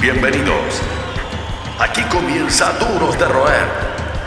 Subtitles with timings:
[0.00, 0.80] Bienvenidos.
[1.78, 3.66] Aquí comienza Duros de Roer,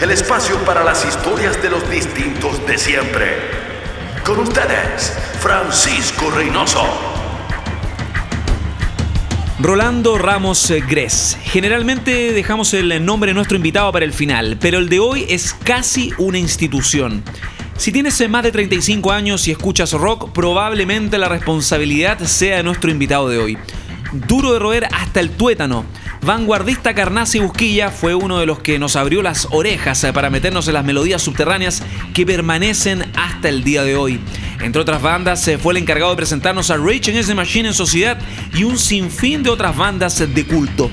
[0.02, 3.38] el espacio para las historias de los distintos de siempre.
[4.24, 6.86] Con ustedes, Francisco Reynoso.
[9.60, 11.40] Rolando Ramos Gres.
[11.42, 15.56] Generalmente dejamos el nombre de nuestro invitado para el final, pero el de hoy es
[15.56, 17.24] casi una institución.
[17.78, 22.92] Si tienes más de 35 años y escuchas rock, probablemente la responsabilidad sea de nuestro
[22.92, 23.58] invitado de hoy
[24.14, 25.86] duro de roer hasta el tuétano.
[26.22, 30.68] Vanguardista Carnaza y Busquilla fue uno de los que nos abrió las orejas para meternos
[30.68, 34.22] en las melodías subterráneas que permanecen hasta el día de hoy.
[34.62, 38.18] Entre otras bandas, fue el encargado de presentarnos a Rage Against the Machine en Sociedad
[38.54, 40.90] y un sinfín de otras bandas de culto.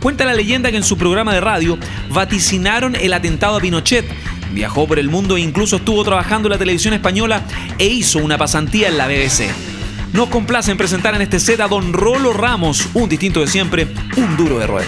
[0.00, 1.78] Cuenta la leyenda que en su programa de radio
[2.10, 4.04] vaticinaron el atentado a Pinochet.
[4.52, 7.42] Viajó por el mundo e incluso estuvo trabajando en la televisión española
[7.78, 9.75] e hizo una pasantía en la BBC.
[10.16, 13.86] Nos complace en presentar en este set a Don Rolo Ramos, un distinto de siempre,
[14.16, 14.86] un duro de roer.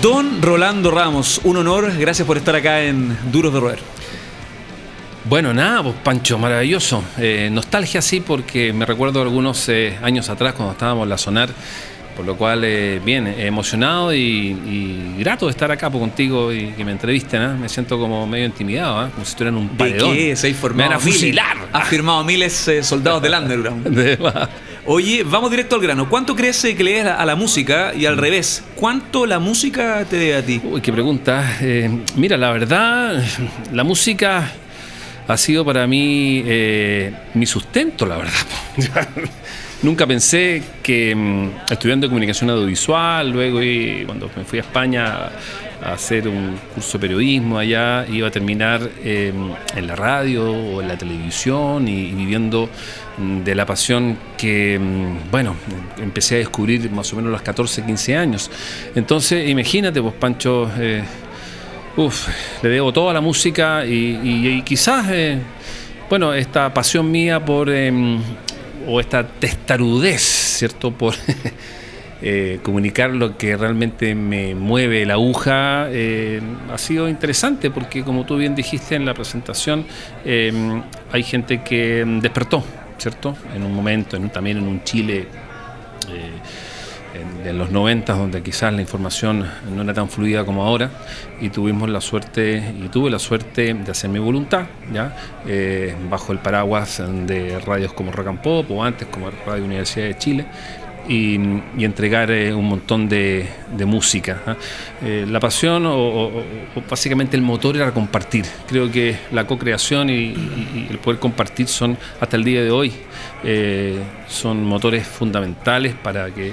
[0.00, 3.78] Don Rolando Ramos, un honor, gracias por estar acá en Duros de Roer.
[5.26, 7.04] Bueno, nada, pues Pancho, maravilloso.
[7.18, 11.50] Eh, nostalgia sí, porque me recuerdo algunos eh, años atrás cuando estábamos en la Sonar
[12.20, 16.84] por lo cual, eh, bien, emocionado y, grato de estar acá pues, contigo y que
[16.84, 17.40] me entrevisten.
[17.40, 17.56] ¿ah?
[17.58, 19.10] Me siento como medio intimidado, ¿ah?
[19.10, 20.12] como si estuviera en un paredón.
[20.12, 20.36] ¿De qué?
[20.36, 21.56] Se me van a fusilar.
[21.72, 24.18] Ha firmado miles eh, soldados del underground.
[24.84, 26.10] Oye, vamos directo al grano.
[26.10, 28.20] ¿Cuánto crees que le des a la música y al mm.
[28.20, 28.64] revés?
[28.74, 30.60] ¿Cuánto la música te debe a ti?
[30.62, 31.56] Uy, qué pregunta.
[31.62, 33.24] Eh, mira, la verdad,
[33.72, 34.52] la música
[35.26, 36.44] ha sido para mí
[37.32, 39.08] mi sustento, la verdad.
[39.82, 43.60] Nunca pensé que mm, estudiando comunicación audiovisual, luego
[44.04, 45.30] cuando me fui a España
[45.82, 50.82] a hacer un curso de periodismo allá, iba a terminar em, en la radio o
[50.82, 52.68] en la televisión y, viviendo
[53.16, 55.56] mm, de la pasión que, mm, bueno,
[55.96, 58.50] empecé a descubrir más o menos a los 14, 15 años.
[58.94, 61.02] Entonces, imagínate, pues Pancho, eh,
[62.62, 65.38] le debo toda la música y, quizás, eh,
[66.10, 68.18] bueno, esta pasión mía por em,
[68.86, 70.92] o esta testarudez, ¿cierto?
[70.92, 71.14] Por
[72.22, 76.40] eh, comunicar lo que realmente me mueve la aguja, eh,
[76.72, 79.86] ha sido interesante porque como tú bien dijiste en la presentación,
[80.24, 80.52] eh,
[81.12, 82.62] hay gente que despertó,
[82.98, 83.36] ¿cierto?
[83.54, 85.26] En un momento, también en un Chile
[87.14, 90.90] en, los 90 donde quizás la información no era tan fluida como ahora
[91.40, 95.16] y tuvimos la suerte y tuve la suerte de hacer mi voluntad ya
[95.46, 100.06] eh, bajo el paraguas de radios como Rock and Pop o antes como Radio Universidad
[100.06, 100.46] de Chile
[101.08, 101.34] y,
[101.82, 103.48] entregar eh, un montón de,
[103.84, 104.42] música.
[104.46, 104.56] ¿ah?
[105.02, 106.44] Eh, la pasión o,
[106.88, 108.44] básicamente el motor era compartir.
[108.68, 110.34] Creo que la co-creación y,
[110.88, 112.92] el poder compartir son hasta el día de hoy
[114.28, 116.52] son motores fundamentales para que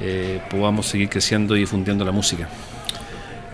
[0.00, 2.48] eh, podamos seguir creciendo y difundiendo la música.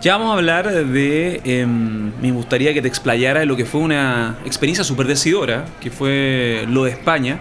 [0.00, 1.40] Ya vamos a hablar de.
[1.44, 5.90] Em, me gustaría que te explayara de lo que fue una experiencia súper decidora, que
[5.90, 7.38] fue lo de España.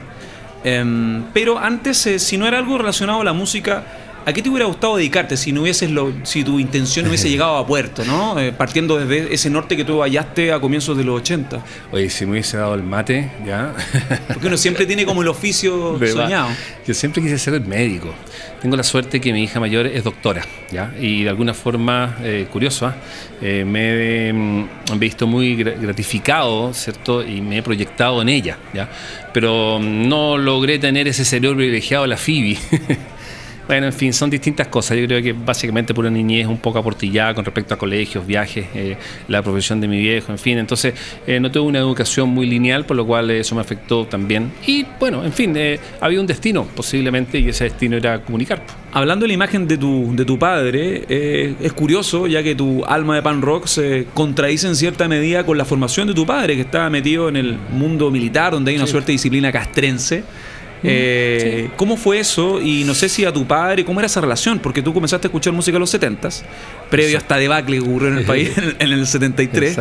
[0.63, 3.83] Em, pero antes, eh, si no era algo relacionado a la música,
[4.23, 7.57] ¿A qué te hubiera gustado dedicarte si no hubieses lo, si tu intención hubiese llegado
[7.57, 8.39] a puerto, ¿no?
[8.39, 11.63] Eh, partiendo desde ese norte que tú hallaste a comienzos de los 80.
[11.91, 13.73] Oye, si me hubiese dado el mate, ya.
[14.27, 16.49] Porque uno siempre tiene como el oficio soñado.
[16.85, 18.13] Yo siempre quise ser médico.
[18.61, 20.93] Tengo la suerte que mi hija mayor es doctora, ¿ya?
[20.99, 22.95] Y de alguna forma, eh, curiosa,
[23.41, 27.23] eh, me mm, he visto muy gratificado, ¿cierto?
[27.23, 28.87] Y me he proyectado en ella, ¿ya?
[29.33, 32.59] Pero mm, no logré tener ese cerebro privilegiado la FIBI.
[33.71, 34.97] Bueno, en fin, son distintas cosas.
[34.97, 38.65] Yo creo que básicamente por una niñez un poco aportillada con respecto a colegios, viajes,
[38.75, 38.97] eh,
[39.29, 40.57] la profesión de mi viejo, en fin.
[40.57, 40.93] Entonces,
[41.25, 44.51] eh, no tuve una educación muy lineal, por lo cual eso me afectó también.
[44.67, 48.61] Y bueno, en fin, eh, había un destino posiblemente y ese destino era comunicar.
[48.91, 53.15] Hablando de la imagen de tu, de tu padre, es curioso ya que tu alma
[53.15, 56.63] de pan rock se contradice en cierta medida con la formación de tu padre, que
[56.63, 60.25] estaba metido en el mundo militar, donde hay una suerte de disciplina castrense.
[60.83, 62.61] Eh, ¿Cómo fue eso?
[62.61, 64.59] Y no sé si a tu padre, ¿cómo era esa relación?
[64.59, 66.41] Porque tú comenzaste a escuchar música en los 70s,
[66.89, 69.79] previo a esta debacle que ocurrió en el país en, el 73.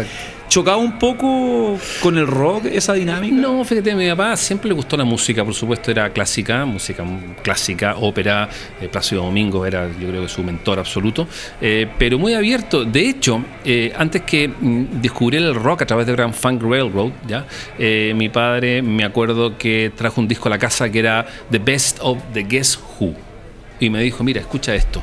[0.50, 3.37] ¿Chocaba un poco con el rock esa dinámica?
[3.37, 7.05] No, fíjate, a mi papá siempre le gustó la música, por supuesto era clásica, música
[7.41, 8.49] clásica, ópera,
[8.81, 11.29] eh, Plácido Domingo era yo creo que su mentor absoluto,
[11.61, 12.85] eh, pero muy abierto.
[12.85, 17.12] De hecho, eh, antes que mm, descubriera el rock a través de Grand Funk Railroad,
[17.29, 17.46] ¿ya?
[18.17, 21.99] mi padre me acuerdo que trajo un disco a la casa que era The Best
[22.00, 23.14] of the Guess Who.
[23.79, 25.00] Y me dijo, mira, escucha esto.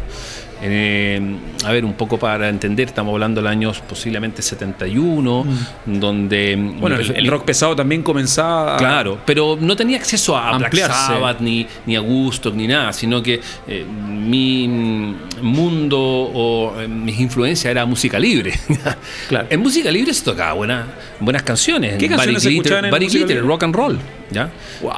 [0.62, 1.22] Eh,
[1.66, 6.00] a ver, un poco para entender, estamos hablando de años posiblemente 71, mm.
[6.00, 6.56] donde...
[6.80, 8.78] Bueno, el, rock pesado también comenzaba a...
[8.78, 13.22] Claro, pero no tenía acceso a Black Sabbath, ni, ni a Gusto, ni nada, sino
[13.22, 18.54] que eh, mi mundo o eh, mis influencias era música libre.
[19.28, 19.48] claro.
[19.50, 20.88] En música libre se tocaba buena,
[21.20, 21.98] buenas canciones.
[21.98, 24.00] ¿Qué canciones se escuchaban en Barry Glitter, rock and roll.
[24.32, 24.50] ¿ya?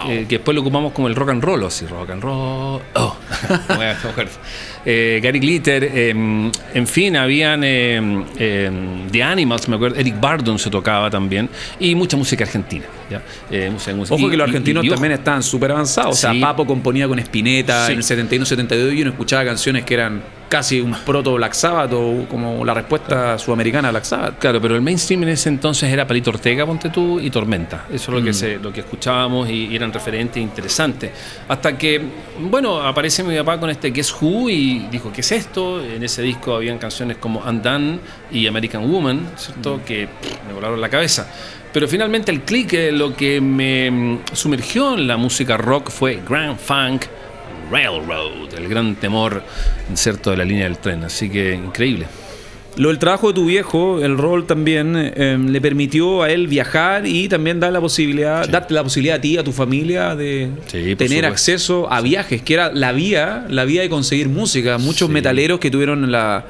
[0.03, 2.81] que después lo ocupamos como el rock and roll, o así, rock and roll.
[2.95, 3.15] Oh.
[4.85, 10.57] eh, Gary Glitter, em, en fin, habían em, em, The Animals, me acuerdo, Eric Bardon
[10.57, 11.49] se tocaba también,
[11.79, 12.85] y mucha música argentina.
[13.09, 13.21] ¿ya?
[13.51, 13.71] Eh,
[14.09, 17.97] Ojo que los argentinos también estaban súper avanzados, o sea, Papo componía con Spinetta en
[17.97, 22.65] el 71-72 y uno escuchaba canciones que eran casi un proto Black Sabbath o como
[22.65, 24.39] la respuesta sudamericana a Black Sabbath.
[24.39, 27.85] Claro, pero el mainstream en ese entonces era Palito Ortega, ponte tú, y Tormenta.
[27.91, 28.33] Eso es lo que, mm.
[28.33, 31.11] se, lo que escuchábamos y, eran referentes interesantes.
[31.47, 32.01] Hasta que,
[32.39, 35.83] bueno, aparece mi papá con este Guess Who y dijo, ¿qué es esto?
[35.83, 37.99] En ese disco habían canciones como Undone
[38.31, 39.77] y American Woman, ¿cierto?
[39.77, 39.81] Mm.
[39.81, 40.09] Que
[40.47, 41.27] me volaron la cabeza.
[41.71, 46.19] Pero finalmente el click, eh, lo que me mm, sumergió en la música rock fue
[46.27, 47.05] Grand Funk,
[47.71, 49.43] Railroad, el gran temor
[49.93, 51.03] cierto de la línea del tren.
[51.03, 52.07] Así que increíble.
[52.77, 57.05] Lo del trabajo de tu viejo, el rol también, em, le permitió a él viajar
[57.05, 60.49] y también dar la posibilidad, darte la posibilidad a ti, a tu familia, de
[60.97, 64.77] tener acceso a viajes, que era la vía, la vía de conseguir música.
[64.77, 66.45] Muchos metaleros que tuvieron la.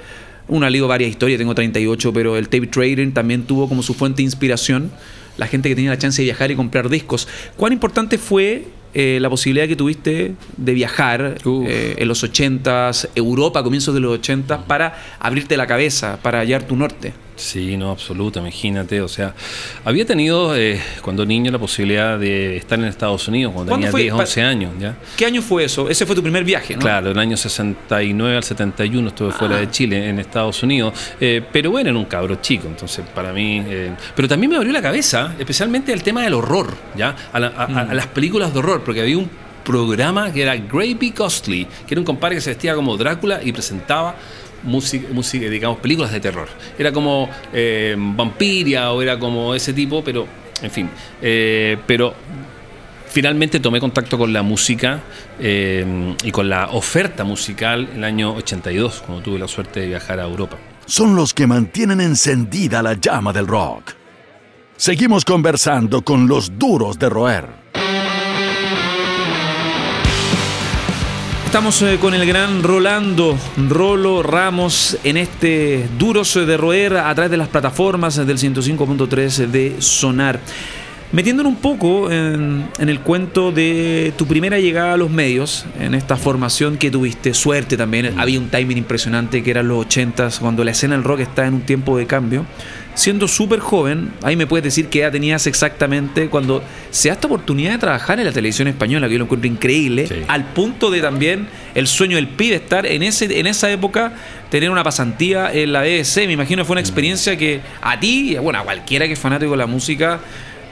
[0.47, 4.17] Una ligo varias historias, tengo 38, pero el tape trading también tuvo como su fuente
[4.17, 4.91] de inspiración
[5.37, 7.27] la gente que tenía la chance de viajar y comprar discos.
[7.55, 13.63] ¿Cuán importante fue eh, la posibilidad que tuviste de viajar eh, en los 80s, Europa,
[13.63, 17.13] comienzos de los 80 para abrirte la cabeza, para hallar tu norte.
[17.39, 19.01] Sí, no, absoluta, imagínate.
[19.01, 19.33] O sea,
[19.85, 24.13] había tenido eh, cuando niño la posibilidad de estar en Estados Unidos cuando tenía 10,
[24.13, 24.73] 11 años.
[24.77, 24.95] ¿ya?
[25.15, 25.89] ¿Qué año fue eso?
[25.89, 26.81] Ese fue tu primer viaje, ¿no?
[26.81, 29.71] Claro, el año 69 al 71 estuve fuera de ah.
[29.71, 30.93] Chile, en Estados Unidos.
[31.19, 33.63] pero bueno, era un cabro chico, entonces para mí.
[34.15, 37.15] pero también me abrió la cabeza, especialmente el tema del horror, ¿ya?
[37.31, 37.93] a mm.
[37.93, 39.29] las películas de horror porque había un
[39.69, 43.51] programa que era Gravy Costly, que era un compadre que se vestía como Drácula y
[43.51, 44.15] presentaba
[44.63, 46.47] digamos, películas de terror.
[46.77, 50.27] Era como eh, Vampiria o era como ese tipo, pero,
[50.61, 50.89] en fin.
[51.21, 52.13] Eh, pero
[53.07, 55.01] finalmente tomé contacto con la música
[55.39, 59.87] eh, y con la oferta musical en el año 82, cuando tuve la suerte de
[59.87, 60.57] viajar a Europa.
[60.85, 63.93] Son los que mantienen encendida la llama del rock.
[64.75, 67.58] Seguimos conversando con los duros de roer.
[71.49, 77.31] Estamos eh, con el gran Rolando Rolo Ramos en este Duros de Roer a través
[77.31, 80.39] de las plataformas del 105.3 de Sonar.
[81.11, 86.17] Metiéndonos un poco en, el cuento de tu primera llegada a los medios, en esta
[86.17, 90.69] formación que tuviste, suerte también, había un timing impresionante que eran los 80s, cuando la
[90.69, 92.45] escena del rock está en un tiempo de cambio.
[92.99, 96.61] Siendo súper joven, ahí me puedes decir qué edad tenías exactamente cuando
[96.91, 100.25] se da esta oportunidad de trabajar en la televisión española, que yo lo encuentro increíble,
[100.27, 104.11] al punto de también el sueño del pibe estar en, ese, en esa época,
[104.49, 106.27] tener una pasantía en la BBC.
[106.27, 109.51] Me imagino que fue una experiencia que a ti, bueno, a cualquiera que es fanático
[109.51, 110.19] de la música,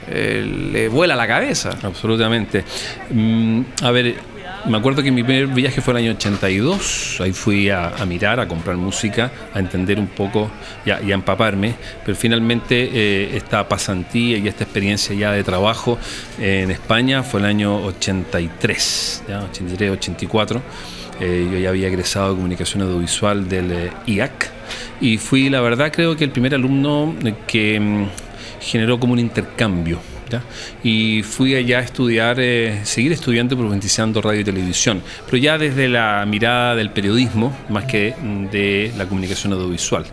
[0.06, 1.78] eh, le vuela la cabeza.
[1.82, 2.62] Absolutamente.
[3.08, 4.16] Mm, a ver,
[4.66, 8.48] me acuerdo que mi primer viaje fue el año 82, ahí fui a, mirar, a
[8.48, 10.50] comprar música, a entender un poco
[10.84, 11.74] y a, empaparme,
[12.04, 15.98] pero finalmente eh, esta pasantía y esta experiencia ya de trabajo
[16.38, 19.42] en España fue el año 83, ¿ya?
[19.42, 20.62] 83, 84.
[21.20, 24.50] Eh, yo ya había egresado de comunicación audiovisual del IAC
[25.00, 27.14] y fui, la verdad, creo que el primer alumno
[27.46, 28.06] que mm,
[28.60, 30.00] generó como un intercambio.
[30.82, 35.88] Y fui allá a estudiar, eh, seguir estudiando profundizando radio y televisión, pero ya desde
[35.88, 38.14] la mirada del periodismo más que
[38.52, 40.04] de la comunicación audiovisual.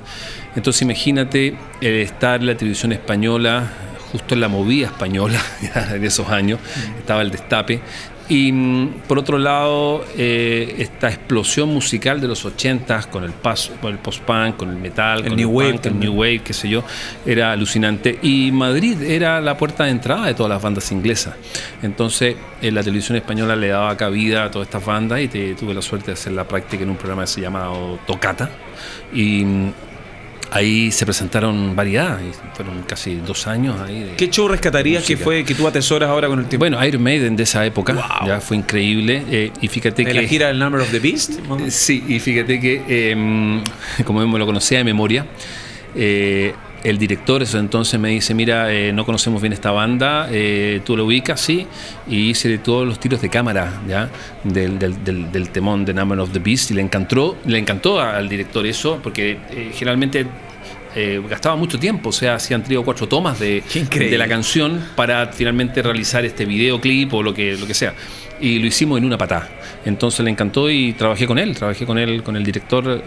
[0.55, 3.72] Entonces imagínate estar en la televisión española
[4.12, 5.41] justo en la movida española
[6.00, 6.60] de esos años,
[6.98, 7.81] estaba el destape,
[8.27, 13.34] y mm, por otro lado, eh, esta explosión musical de los 80 con el,
[13.82, 16.53] con el post-punk, con el metal, el con New el, Wave, el New Wave, qué
[16.53, 16.84] sé yo,
[17.25, 18.17] era alucinante.
[18.24, 21.36] Y Madrid era la puerta de entrada de todas las bandas inglesas.
[21.84, 25.82] Entonces, en la televisión española le daba cabida a todas estas bandas y tuve la
[25.82, 27.75] suerte de hacer la práctica en un programa que se llamaba
[28.08, 28.50] Tocata.
[29.13, 29.74] Y mm,
[30.52, 32.20] ahí se presentaron variedad,
[32.54, 34.14] fueron casi dos años ahí.
[34.18, 36.64] ¿Qué show rescatarías que fue que tú atesoras ahora con el tiempo?
[36.64, 39.24] Bueno, Iron Maiden de esa época, ya fue increíble.
[39.30, 40.14] Eh, y fíjate que.
[40.14, 41.40] la gira del Number of the Beast?
[41.70, 43.64] sí, y fíjate que, em,
[44.06, 45.25] como lo conocía de memoria,
[45.96, 46.54] eh,
[46.86, 50.96] el director eso entonces me dice, mira, eh, no conocemos bien esta banda, eh, tú
[50.96, 51.65] lo ubicas, sí,
[52.08, 54.10] y hice todos los tiros de cámara, ¿ya?
[54.44, 58.00] Del, del, del, del temón de Number of the Beast, y le encantó, le encantó
[58.00, 60.27] al director eso, porque eh, generalmente
[60.96, 64.82] eh, gastaba mucho tiempo, o sea, hacían tres o cuatro tomas de, de la canción
[64.96, 67.94] para finalmente realizar este videoclip o lo que, lo que sea.
[68.39, 69.50] Y lo hicimos en una patada.
[69.86, 73.01] Entonces le encantó y trabajé con él, trabajé con él, con el director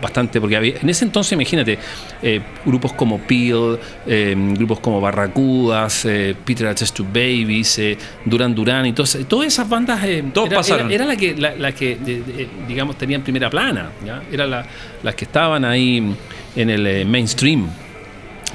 [0.00, 1.78] bastante, porque había, en ese entonces, imagínate,
[2.22, 6.84] eh, grupos como Peel, eh, grupos como Barracudas, eh, Peter H.
[6.94, 7.80] Two Babies,
[8.24, 10.00] Duran Duran y todas, todas esas bandas.
[10.32, 10.86] Todos era, pasaron.
[10.90, 14.22] Era, era la que, la, la que de- de- digamos, tenían primera plana, ¿ya?
[14.30, 14.66] Era la,
[15.02, 16.14] las que estaban ahí
[16.56, 17.68] en el mainstream.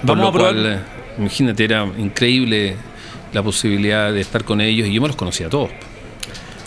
[0.05, 0.83] Por lo a probar- cual,
[1.19, 2.75] imagínate, era increíble
[3.31, 5.69] la posibilidad de estar con ellos y yo me los conocía a todos.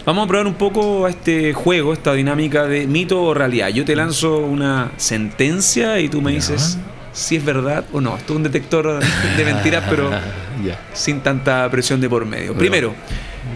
[0.06, 3.68] Vamos a probar un poco a este juego, esta dinámica de mito o realidad.
[3.70, 6.78] Yo te lanzo una sentencia y tú me dices
[7.12, 8.16] si es verdad o no.
[8.16, 9.00] Esto es un detector
[9.36, 10.10] de mentiras, pero
[10.92, 12.54] sin tanta presión de por medio.
[12.54, 12.94] Primero,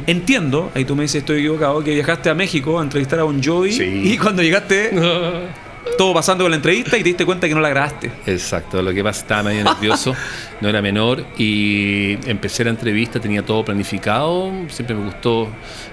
[0.08, 3.40] entiendo, ahí tú me dices estoy equivocado, que viajaste a México a entrevistar a un
[3.40, 3.84] Joey Sí.
[4.12, 4.90] y cuando llegaste
[5.96, 8.10] todo pasando con la entrevista y te diste cuenta que no la grabaste.
[8.26, 10.14] Exacto, lo que pasa estaba medio nervioso,
[10.60, 15.48] no era menor y empecé la entrevista, tenía todo planificado, siempre me gustó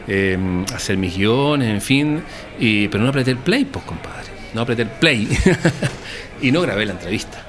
[0.08, 0.38] eh,
[0.74, 2.22] hacer mis guiones, en fin,
[2.60, 5.27] y, pero no apreté el play, pues compadre, no apreté el play
[6.41, 7.44] y no grabé la entrevista.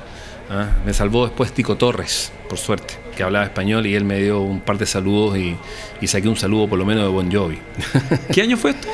[0.51, 0.69] ¿ah?
[0.85, 4.61] Me salvó después Tico Torres, por suerte, que hablaba español y él me dio un
[4.61, 5.57] par de saludos y,
[6.01, 7.59] y saqué un saludo por lo menos de Bon Jovi.
[8.33, 8.89] ¿Qué año fue esto?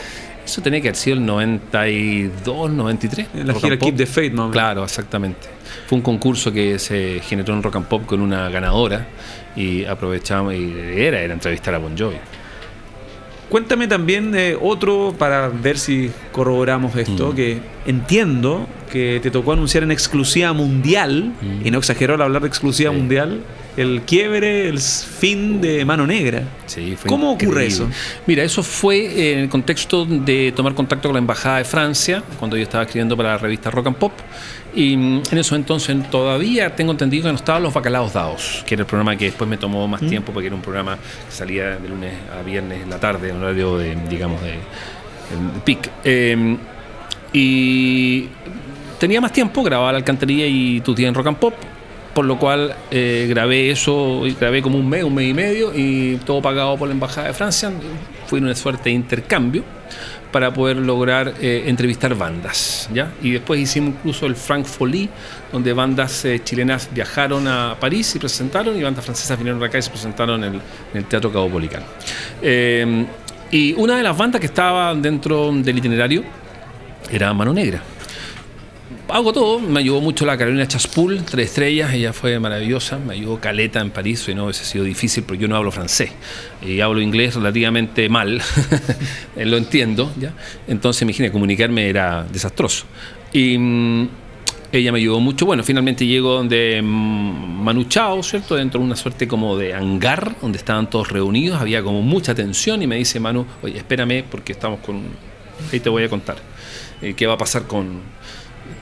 [0.45, 3.29] Eso tenía que haber sido el 92, 93.
[3.35, 3.79] En la gira.
[3.79, 4.51] Keep the Faith, más.
[4.53, 5.49] Claro, exactamente.
[5.87, 9.07] Fue un concurso que se generó en Rock and Pop con una ganadora
[9.57, 12.17] y aprovechamos y era, era entrevistar a Bon Jovi.
[13.49, 17.35] Cuéntame también de otro para ver si corroboramos esto, Mm.
[17.37, 21.67] que entiendo que te tocó anunciar en exclusiva mundial, Mm.
[21.67, 22.97] y no exagero al hablar de exclusiva Sí.
[22.97, 23.41] mundial,
[23.77, 26.43] el quiebre, el fin de Mano Negra.
[26.67, 27.67] Sí, fue ¿Cómo ocurre increíble.
[27.67, 27.89] eso?
[28.27, 32.57] Mira, eso fue en el contexto de tomar contacto con la Embajada de Francia, cuando
[32.57, 34.13] yo estaba escribiendo para la revista Rock and Pop.
[34.75, 38.75] Y mm, en eso entonces todavía tengo entendido que no estaban los bacalaos dados, que
[38.75, 41.77] era el programa que después me tomó más tiempo porque era un programa que salía
[41.77, 44.59] de lunes a viernes en la tarde, en horario de, digamos, de, de
[45.65, 45.91] pic.
[46.05, 46.57] Eh,
[47.33, 48.29] y
[48.99, 51.55] tenía más tiempo, grababa La Alcantarilla y Tu Tía en Rock and Pop,
[52.15, 56.17] por lo cual eh, grabé eso, grabé como un mes, un mes y medio, y
[56.25, 57.73] todo pagado por la Embajada de Francia.
[58.27, 59.65] Fue una suerte de intercambio
[60.31, 62.89] para poder lograr eh, entrevistar bandas.
[62.93, 63.13] ¿ya?
[63.23, 65.09] Y después hicimos incluso el Frank Folie,
[65.53, 69.83] donde bandas eh, chilenas viajaron a París y presentaron, y bandas francesas vinieron acá y
[69.83, 70.61] se presentaron en el,
[70.93, 71.31] en el Teatro
[73.51, 76.25] y una de las bandas que estaba dentro del itinerario
[77.11, 77.94] era Mano Negra.
[79.09, 83.39] Hago todo, me ayudó mucho la Carolina Chaspul, tres estrellas, ella fue maravillosa, me ayudó
[83.39, 86.11] Caleta en París, y no hubiese sido difícil porque yo no hablo francés.
[86.63, 88.41] Y hablo inglés relativamente mal,
[89.37, 90.33] Eh, lo entiendo, ¿ya?
[90.69, 92.87] entonces imagina, comunicarme era desastroso.
[93.33, 94.09] Y mm,
[94.73, 98.57] ella me ayudó mucho, bueno, finalmente llego donde mm, Manu Chao, ¿cierto?
[98.57, 102.83] Dentro de una suerte como de hangar, donde estaban todos reunidos, había como mucha tensión
[102.83, 105.03] y me dice Manu, oye, espérame porque estamos con...
[105.73, 106.37] Ahí te voy a contar
[107.01, 108.01] eh, qué va a pasar con...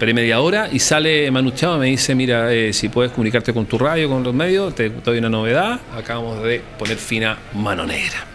[0.03, 3.55] Esperé media hora y sale Manu Chao y me dice, mira, eh, si puedes comunicarte
[3.55, 7.39] con tu radio, con los medios, te doy una novedad, acabamos de poner fin a
[7.55, 8.27] Mano Negra.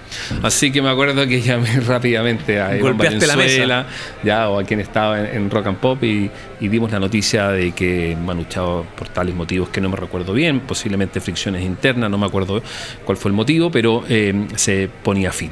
[0.44, 3.86] Así que me acuerdo que llamé rápidamente a Iván Valenzuela,
[4.24, 6.32] ya, o a quien estaba en, en Rock and Pop y,
[6.62, 10.32] y dimos la noticia de que Manu Chao, por tales motivos que no me recuerdo
[10.32, 12.64] bien, posiblemente fricciones internas, no me acuerdo
[13.04, 15.52] cuál fue el motivo, pero eh, se ponía fin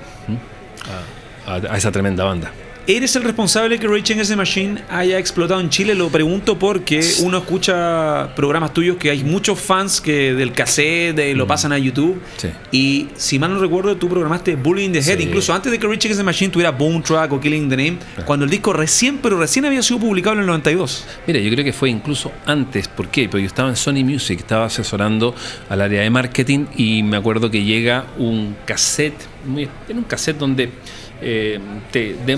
[1.46, 2.54] a esa tremenda banda.
[2.88, 5.96] ¿Eres el responsable que Rage Against the Machine haya explotado en Chile?
[5.96, 11.34] Lo pregunto porque uno escucha programas tuyos que hay muchos fans que del cassette de-
[11.34, 12.18] lo pasan a YouTube.
[12.18, 12.20] Mm.
[12.38, 12.48] Sí.
[12.72, 15.24] Y si mal no recuerdo, tú programaste Bullying the Head, Sí.
[15.24, 17.98] incluso antes de que Rage Against the Machine tuviera Bone Track o Killing the Name,
[18.24, 21.06] cuando el disco recién, pero recién había sido publicado en el 92.
[21.26, 22.88] Mira, yo creo que fue incluso antes.
[22.88, 23.28] ¿Por qué?
[23.28, 25.34] Porque yo estaba en Sony Music, estaba asesorando
[25.70, 30.38] al área de marketing y me acuerdo que llega un cassette, muy- era un cassette
[30.38, 30.70] donde
[31.22, 31.60] eh,
[31.92, 32.38] te, de-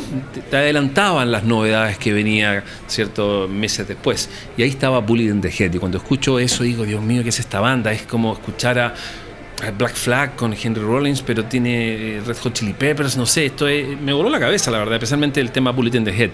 [0.50, 4.30] te- adelantaban las novedades que venía ciertos meses después.
[4.58, 5.74] Y ahí estaba Bully in the Head.
[5.74, 7.92] Y cuando escucho eso digo, Dios mío, ¿qué es esta banda?
[7.92, 8.94] Es como escuchar a,
[9.66, 13.48] a Black Flag con Henry Rollins, pero tiene eh, Red Hot Chili Peppers, no sé,
[13.48, 16.32] esto es- me voló la cabeza, la verdad, especialmente el tema Bullet in the Head.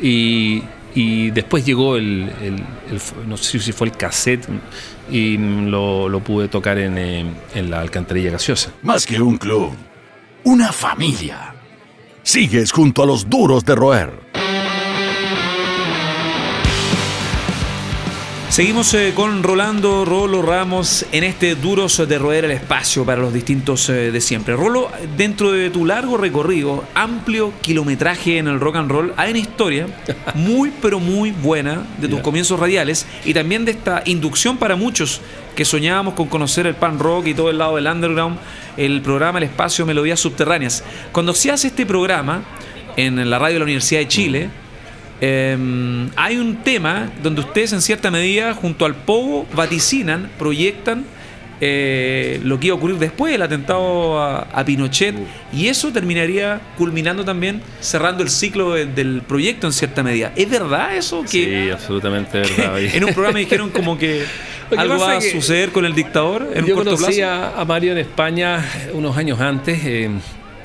[0.00, 0.62] Y,
[0.94, 2.54] y después llegó el, el-
[2.92, 4.46] el- no sé si fue el cassette,
[5.10, 8.70] y lo, lo pude tocar en, eh, en la alcantarilla gaseosa.
[8.82, 9.72] Más que un club,
[10.44, 11.54] una familia.
[12.22, 14.29] Sigues junto a los duros de roer.
[18.50, 23.32] Seguimos eh, con Rolando Rolo Ramos en este Duros de Roer el Espacio para los
[23.32, 24.56] distintos eh, de siempre.
[24.56, 29.38] Rolo, dentro de tu largo recorrido, amplio kilometraje en el rock and roll, hay una
[29.38, 29.86] historia
[30.34, 35.20] muy pero muy buena de tus comienzos radiales y también de esta inducción para muchos
[35.54, 38.36] que soñábamos con conocer el pan rock y todo el lado del underground,
[38.76, 40.82] el programa El Espacio Melodías Subterráneas.
[41.12, 42.42] Cuando se hace este programa
[42.96, 44.50] en la radio de la Universidad de Chile,
[45.20, 45.56] eh,
[46.16, 51.04] hay un tema donde ustedes en cierta medida junto al Pogo vaticinan, proyectan
[51.62, 55.14] eh, lo que iba a ocurrir después del atentado a, a Pinochet
[55.52, 60.32] y eso terminaría culminando también cerrando el ciclo de- del proyecto en cierta medida.
[60.36, 61.20] ¿Es verdad eso?
[61.22, 61.28] Que,
[61.66, 62.76] Sí, absolutamente verdad.
[62.76, 64.24] que en un programa dijeron como que
[64.76, 67.30] algo va a suceder con el dictador en Yo un corto conocí plazo.
[67.56, 69.80] a, a Mario en España unos años antes.
[69.84, 70.08] eh,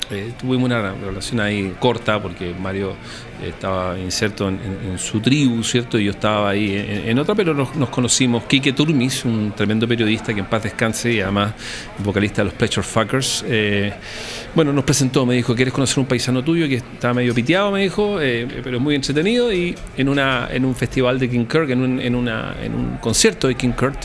[0.08, 2.94] eh, tuvimos una relación ahí corta porque Mario
[3.42, 5.98] estaba inserto en, su tribu, ¿cierto?
[5.98, 6.72] Y yo estaba ahí
[7.06, 8.44] en, otra, pero nos, conocimos.
[8.44, 11.54] Quique Turmis, un tremendo periodista que en paz descanse y además
[11.98, 13.44] vocalista de los Pleasure Fuckers.
[13.48, 13.92] eh,
[14.54, 17.70] bueno, nos presentó, me dijo, ¿quieres conocer un paisano tuyo que está medio piteado?
[17.70, 19.52] Me dijo, eh, pero muy entretenido.
[19.52, 23.54] Y en, una, en un festival de King Kirk, en un, en un concierto de
[23.54, 23.98] King Kirk,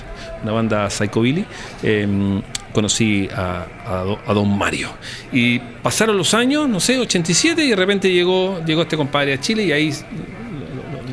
[0.44, 1.46] una banda psychobilly,
[1.84, 2.42] eh,
[2.74, 4.90] conocí a don Mario.
[5.32, 9.64] Y pasaron los años, no sé, 87, y de repente llegó, llegó este compadre Chile
[9.64, 9.94] y ahí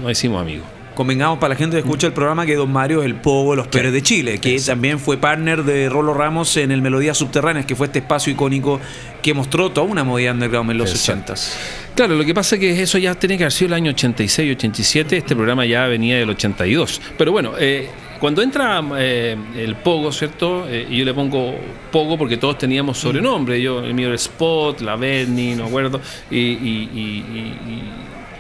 [0.03, 0.67] nos hicimos amigos.
[0.95, 3.59] Convengamos para la gente que escucha el programa que Don Mario es el Pogo de
[3.59, 7.67] los Pérez de Chile, que también fue partner de Rolo Ramos en el Melodías Subterráneas,
[7.67, 8.81] que fue este espacio icónico
[9.23, 11.35] que mostró toda una movida underground en los Exacto.
[11.35, 11.53] 80s.
[11.95, 14.57] Claro, lo que pasa es que eso ya tiene que haber sido el año 86,
[14.57, 17.01] 87, este programa ya venía del 82.
[17.17, 17.89] Pero bueno, eh,
[18.21, 20.67] cuando entra eh, el Pogo, ¿cierto?
[20.69, 21.55] Eh, y yo le pongo
[21.93, 23.61] Pogo porque todos teníamos sobrenombre.
[23.63, 27.83] Yo, el mío era Spot, la Bernie, no acuerdo, y, y- y-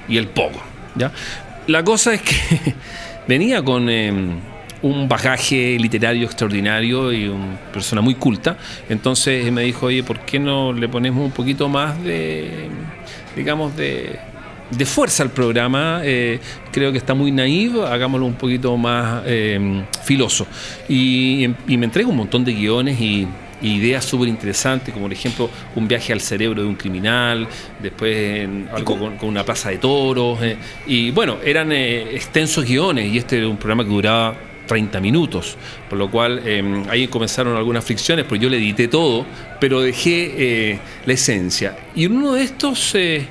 [0.08, 0.60] y- el Pogo,
[0.94, 1.12] ¿ya?
[1.66, 2.36] La cosa es que
[3.28, 3.88] venía con...
[3.90, 4.12] eh,
[4.80, 8.56] un bagaje literario extraordinario y una persona muy culta.
[8.88, 12.68] Entonces me dijo, oye, ¿por qué no le ponemos un poquito más de,
[13.34, 14.20] digamos, de,
[14.70, 16.00] de fuerza al programa?
[16.04, 16.40] Eh,
[16.72, 20.46] creo que está muy naive, hagámoslo un poquito más eh, filoso.
[20.88, 23.26] Y, y me entrega un montón de guiones y
[23.62, 27.48] ideas súper interesantes, como por ejemplo un viaje al cerebro de un criminal,
[27.82, 32.64] después en algo con, con una plaza de toros, eh, y bueno, eran eh, extensos
[32.64, 34.36] guiones y este era un programa que duraba
[34.68, 35.56] 30 minutos,
[35.88, 39.26] por lo cual eh, ahí comenzaron algunas fricciones, porque yo le edité todo,
[39.58, 41.76] pero dejé eh, la esencia.
[41.96, 43.26] Y en uno de estos eh,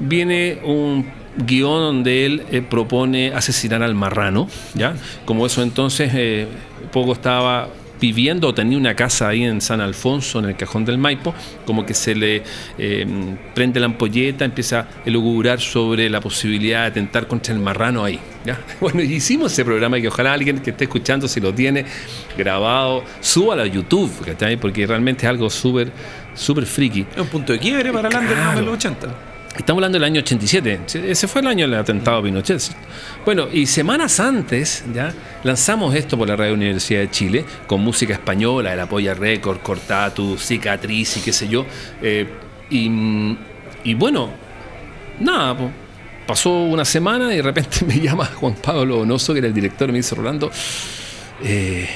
[0.00, 1.06] viene un
[1.46, 4.94] guion donde él eh, propone asesinar al marrano, ¿ya?
[5.24, 6.46] Como eso entonces eh,
[6.92, 10.98] poco estaba viviendo o tenía una casa ahí en San Alfonso, en el cajón del
[10.98, 12.42] Maipo, como que se le
[12.78, 13.06] eh,
[13.54, 18.18] prende la ampolleta, empieza a elucubrar sobre la posibilidad de atentar contra el marrano ahí.
[18.44, 18.60] ¿ya?
[18.80, 21.86] Bueno, hicimos ese programa que ojalá alguien que esté escuchando, si lo tiene
[22.36, 24.58] grabado, súbalo a YouTube, ¿cachai?
[24.58, 25.90] porque realmente es algo súper,
[26.34, 27.06] súper friki.
[27.14, 28.58] Es un punto de quiebre para el Claro.
[28.58, 29.35] de los 80.
[29.58, 30.80] Estamos hablando del año 87.
[31.10, 32.60] Ese fue el año del atentado a Pinochet.
[33.24, 35.12] Bueno, y semanas antes ya
[35.44, 40.36] lanzamos esto por la Radio Universidad de Chile con música española, el Apoya Record, Cortatu,
[40.36, 41.64] Cicatriz y qué sé yo.
[42.02, 42.28] Eh,
[42.68, 43.36] y,
[43.84, 44.30] y bueno,
[45.20, 45.56] nada,
[46.26, 49.90] pasó una semana y de repente me llama Juan Pablo Donoso, que era el director,
[49.90, 50.50] me dice, Rolando,
[51.42, 51.88] eh,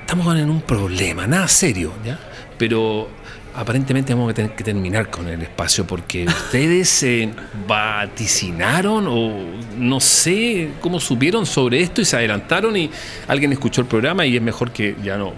[0.00, 2.18] estamos en un problema, nada serio, ¿ya?
[2.56, 3.08] Pero
[3.54, 7.30] aparentemente vamos a tener que terminar con el espacio porque ustedes eh,
[7.66, 9.32] vaticinaron o
[9.78, 12.90] no sé cómo supieron sobre esto y se adelantaron y
[13.28, 15.32] alguien escuchó el programa y es mejor que ya no,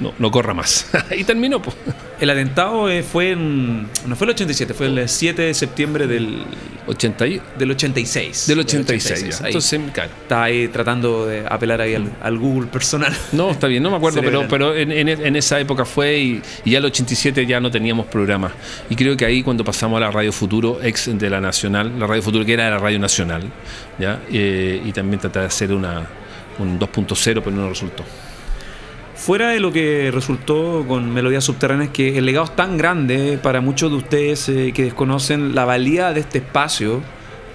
[0.00, 0.90] no, no corra más.
[1.16, 1.76] y terminó, pues.
[2.22, 3.82] El atentado eh, fue en.
[4.06, 6.44] No fue el 87, fue el 7 de septiembre del,
[6.86, 8.46] 80 y- del 86.
[8.46, 9.20] del 86.
[9.20, 9.44] ya.
[9.44, 9.50] Ahí.
[9.50, 10.10] Entonces, claro.
[10.22, 13.12] Estaba ahí tratando de apelar ahí al, al Google personal.
[13.32, 16.42] No, está bien, no me acuerdo, pero, pero en, en- en esa época fue y,
[16.64, 18.52] y ya el 87 ya no teníamos programa.
[18.88, 22.06] Y creo que ahí cuando pasamos a la Radio Futuro, ex de la Nacional, la
[22.06, 23.42] Radio Futuro que era la Radio Nacional,
[23.98, 24.20] ¿ya?
[24.30, 26.06] Eh, y también traté de hacer una,
[26.60, 28.04] un 2.0, pero no resultó.
[29.24, 33.60] Fuera de lo que resultó con Melodías Subterráneas, que el legado es tan grande para
[33.60, 37.00] muchos de ustedes eh, que desconocen la valía de este espacio.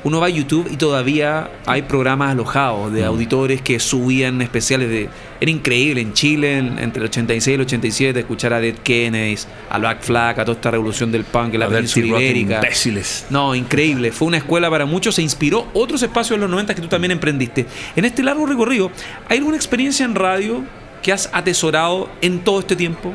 [0.05, 5.09] Uno va a YouTube y todavía hay programas alojados de auditores que subían especiales de...
[5.41, 9.49] Era increíble en Chile, en- entre el 86 y el 87, escuchar a Dead Kennedys,
[9.69, 12.55] a Black Flag, a toda esta revolución del punk en la península ibérica.
[12.63, 13.25] imbéciles.
[13.29, 14.13] No, increíble.
[14.13, 15.15] Fue una escuela para muchos.
[15.15, 17.65] Se inspiró otros espacios en los 90 que tú también emprendiste.
[17.97, 18.89] En este largo recorrido,
[19.27, 20.63] ¿hay alguna experiencia en radio
[21.01, 23.13] que has atesorado en todo este tiempo?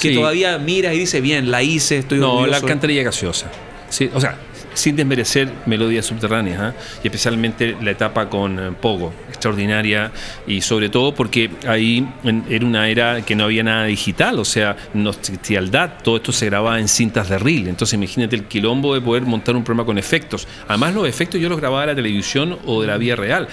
[0.00, 0.14] Que Sí.
[0.14, 2.50] todavía miras y dices, bien, la hice, estoy No, orgulloso.
[2.50, 3.50] la alcantarilla gaseosa.
[3.88, 4.36] sí, o sea,
[4.74, 6.74] sin desmerecer melodías subterráneas, ¿ah?
[7.02, 10.12] y especialmente la etapa con eh, Pogo, extraordinaria,
[10.46, 12.06] y sobre todo porque ahí
[12.50, 16.16] era una era que no había nada digital, o sea, no existía el DAT, todo
[16.16, 19.64] esto se grababa en cintas de reel, entonces imagínate el quilombo de poder montar un
[19.64, 20.46] programa con efectos.
[20.68, 23.48] Además los efectos yo los grababa de la televisión o de la vía real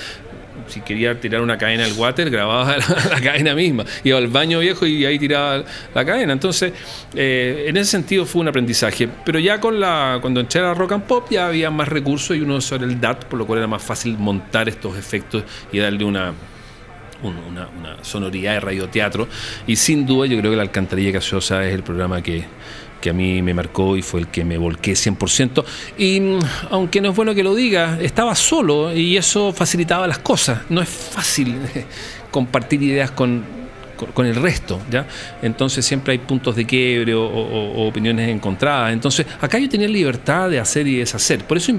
[0.67, 2.77] si quería tirar una cadena al water, grababa
[3.09, 3.85] la, cadena misma.
[4.03, 5.63] Iba al baño viejo y ahí tiraba
[5.93, 6.33] la cadena.
[6.33, 6.73] Entonces,
[7.15, 9.09] eh, en ese sentido fue un aprendizaje.
[9.25, 12.41] Pero ya con la cuando entré a rock and pop ya había más recursos y
[12.41, 16.05] uno sobre el DAT, por lo cual era más fácil montar estos efectos y darle
[16.05, 16.33] una,
[17.23, 19.27] una, sonoridad de radioteatro.
[19.67, 22.45] Y sin duda yo creo que La Alcantarilla Gaseosa es el programa que
[23.03, 25.65] que a mí me marcó y fue el que me volqué 100%.
[25.97, 26.39] Y mm,
[26.69, 30.61] aunque no es bueno que lo diga, estaba solo y eso facilitaba las cosas.
[30.69, 31.57] No es fácil
[32.31, 33.62] compartir ideas con
[34.13, 35.05] con el resto, ¿ya?
[35.41, 38.93] Entonces siempre hay puntos de quiebre o, opiniones encontradas.
[38.93, 41.43] Entonces acá yo tenía libertad de hacer y deshacer.
[41.45, 41.73] Por eso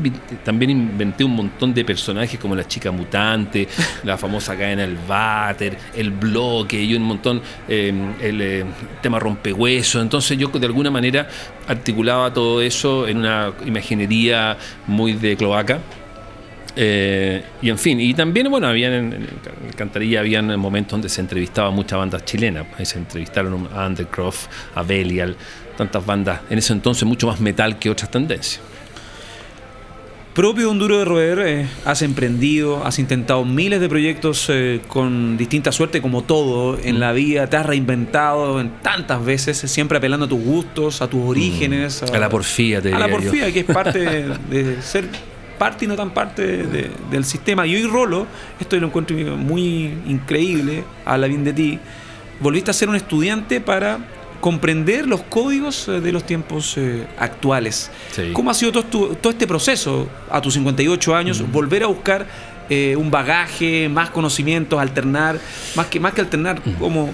[0.44, 3.68] también inventé un montón de personajes como la chica mutante,
[4.04, 8.64] la famosa cadena del váter, el bloque y un montón, em, el eh,
[9.02, 10.00] tema rompehueso.
[10.00, 11.28] Entonces yo de alguna manera
[11.66, 14.56] articulaba todo eso en una imaginería
[14.86, 15.80] muy de cloaca
[16.76, 21.20] eh, y en fin, y también, bueno, habían en, en Cantarilla habían momentos donde se
[21.20, 22.66] entrevistaba muchas bandas chilenas.
[22.82, 25.36] Se entrevistaron a Undercroft, a Belial,
[25.76, 28.60] tantas bandas, en ese entonces mucho más metal que otras tendencias.
[30.34, 34.80] Propio de un duro de roer, eh, has emprendido, has intentado miles de proyectos eh,
[34.88, 39.98] con distinta suerte, como todo en la vida, te has reinventado en tantas veces, siempre
[39.98, 42.02] apelando a tus gustos, a tus orígenes.
[42.02, 44.00] A, la porfía, te A la porfía, que es parte
[44.50, 45.04] de ser
[45.58, 46.64] parte y no tan parte
[47.10, 47.66] del sistema.
[47.66, 48.26] Y hoy Rolo,
[48.60, 51.78] esto lo encuentro muy increíble, habla bien de ti,
[52.40, 53.98] volviste a ser un estudiante para
[54.40, 57.90] comprender los códigos eh, de los tiempos eh, actuales.
[58.34, 62.26] ¿Cómo ha sido todo, todo, este proceso a tus 58 años, volver a buscar
[62.68, 65.38] eh, un bagaje, más conocimientos, alternar,
[65.74, 67.10] más que, más que alternar, como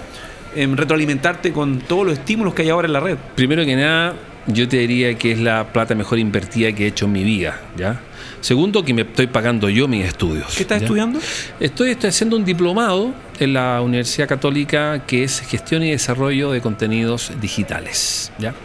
[0.55, 3.17] em, retroalimentarte con todos los estímulos que hay ahora en la red?
[3.35, 4.13] Primero que nada,
[4.47, 7.59] yo te diría que es la plata mejor invertida que he hecho en mi vida,
[7.77, 7.99] ¿ya?
[8.41, 10.55] Segundo, que me estoy pagando yo mis estudios.
[10.55, 11.19] ¿Qué estás estudiando?
[11.59, 16.59] Estoy, estoy haciendo un diplomado en la Universidad Católica que es Gestión y Desarrollo de
[16.59, 18.31] Contenidos Digitales.
[18.39, 18.55] ¿ya?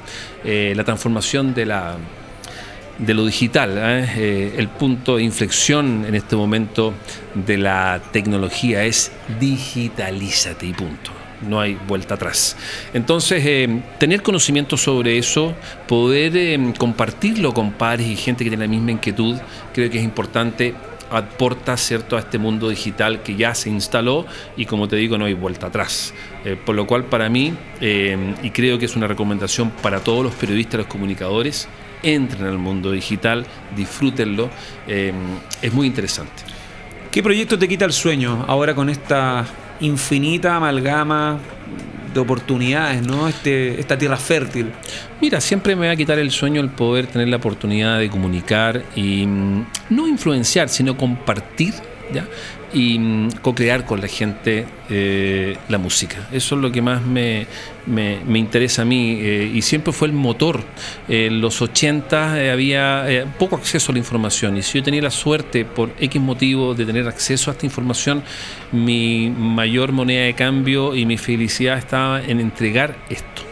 [0.45, 1.97] Eh, la transformación de la
[2.99, 4.09] de lo digital, ¿eh?
[4.17, 6.95] Eh, el punto de inflexión en este momento
[7.35, 12.57] de la tecnología es digitalízate y punto no hay vuelta atrás.
[12.95, 15.55] Entonces, eh, tener conocimiento sobre eso,
[15.87, 19.37] poder eh, compartirlo con pares y gente que tiene la misma inquietud,
[19.73, 20.75] creo que es importante
[21.09, 25.27] aporta cierto a este mundo digital que ya se instaló y como te digo no
[25.27, 26.13] hay vuelta atrás.
[26.45, 30.35] Eh, por lo cual para mí y creo que es una recomendación para todos los
[30.35, 31.69] periodistas los comunicadores
[32.03, 33.47] entren al mundo digital
[33.77, 34.51] disfrútenlo
[34.89, 36.43] es muy interesante.
[37.13, 39.47] ¿qué proyecto te quita el sueño ahora con esta
[39.81, 41.39] infinita amalgama
[42.13, 43.29] de oportunidades, ¿no?
[43.29, 44.73] Este, esta tierra fértil.
[45.21, 48.83] Mira, siempre me va a quitar el sueño el poder tener la oportunidad de comunicar
[48.95, 51.75] y mm, no influenciar, sino compartir,
[52.73, 56.29] y mm, co-crear con la gente eh, la música.
[56.33, 57.47] Eso es lo que más me,
[58.35, 60.63] interesa a mí eh, y siempre fue el motor.
[61.09, 65.11] En los 80 eh, había poco acceso a la información y si yo tenía la
[65.11, 68.23] suerte por X motivo de tener acceso a esta información,
[68.73, 73.43] mi mayor moneda de cambio y mi felicidad estaba en entregar esto.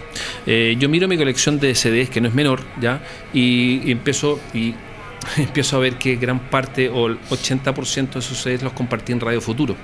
[0.47, 3.01] yo miro mi colección de CDs, que no es menor, ¿ya?
[3.33, 3.99] Y, y
[4.53, 4.75] y
[5.37, 9.21] empiezo a ver que gran parte o el 80% de esos CDs los compartí en
[9.21, 9.77] Radio Futuro,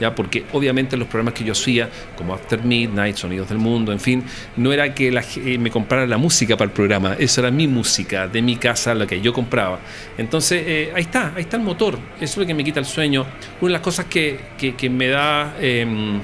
[0.00, 4.00] ya porque obviamente los programas que yo hacía, como After Midnight, Sonidos del Mundo, en
[4.00, 4.24] fin,
[4.56, 8.28] no era que eh, me comprara la música para el programa, eso era mi música,
[8.28, 9.80] de mi casa, la que yo compraba.
[10.16, 12.86] Entonces, eh, ahí está, ahí está el motor, eso es lo que me quita el
[12.86, 13.26] sueño.
[13.60, 16.18] Una de las cosas que, que, me da, em,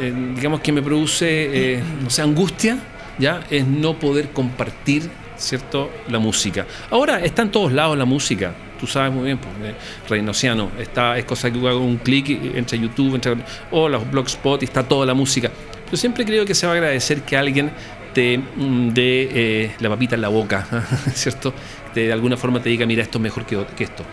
[0.00, 2.78] eh, digamos que me produce, no sé, angustia,
[3.18, 5.90] ya, es no poder compartir ¿cierto?
[6.08, 6.66] La música.
[6.90, 8.54] Ahora está en todos lados la música.
[8.78, 9.74] Tú sabes muy bien, pues, eh,
[10.08, 13.36] Reinociano, está, es cosa que hago un clic entre YouTube, entre,
[13.70, 15.50] o los blogspot y está toda la música.
[15.90, 17.70] Yo siempre creo que se va a agradecer que alguien
[18.12, 20.66] te mm, dé eh, la papita en la boca,
[21.14, 21.54] ¿cierto?
[21.94, 24.04] de alguna forma te diga, mira, esto es mejor que, que esto.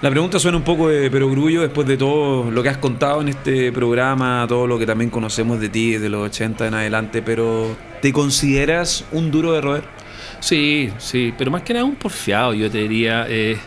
[0.00, 3.28] La pregunta suena un poco de perogrullo después de todo lo que has contado en
[3.28, 7.76] este programa, todo lo que también conocemos de ti desde los 80 en adelante, pero
[8.00, 9.97] ¿te consideras un duro de roer?
[10.40, 13.26] Sí, sí, pero más que nada un porfiado, yo te diría.
[13.28, 13.58] Eh,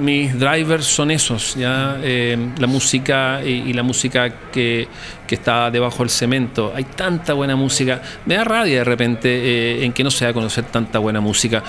[0.00, 4.88] mis drivers son esos, ya eh, la música y, la música que,
[5.34, 6.72] está debajo del cemento.
[6.74, 8.00] Hay tanta buena música.
[8.24, 11.20] Me da rabia de repente eh, en que no se va a conocer tanta buena
[11.20, 11.62] música,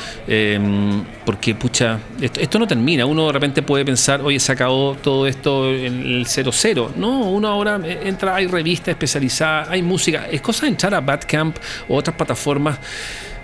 [1.26, 3.06] porque pucha, esto, no termina.
[3.06, 6.94] Uno de repente puede pensar, oye, se acabó todo esto en el 00.
[6.96, 10.28] No, uno ahora entra, hay revistas especializadas, hay música.
[10.32, 12.80] Es cosa de entrar a Badcamp o otras plataformas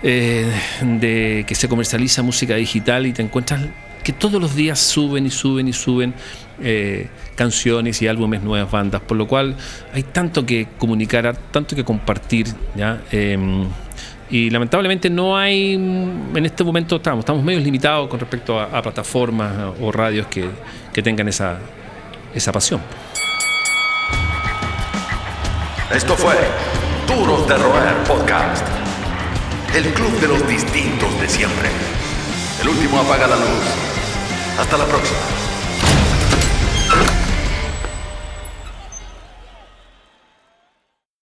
[0.02, 0.50] eh,
[0.82, 3.62] de que se comercializa música digital y te encuentras
[4.02, 6.12] que todos los días suben y suben y suben
[6.62, 9.56] eh, canciones y álbumes nuevas bandas, por lo cual
[9.92, 13.02] hay tanto que comunicar, tanto que compartir, ¿ya?
[13.10, 13.66] Em,
[14.30, 19.74] y lamentablemente no hay, en este momento estamos, estamos medio limitados con respecto a, plataformas
[19.80, 20.48] o radios que,
[20.92, 21.58] que tengan esa,
[22.34, 22.80] esa pasión.
[25.94, 26.34] Esto fue
[27.06, 28.66] Duros de Roer Podcast
[29.74, 31.68] el club de los distintos de siempre.
[32.62, 33.64] El último apaga la luz.
[34.56, 35.43] Hasta la próxima.